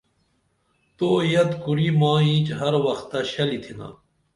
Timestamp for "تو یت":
0.97-1.51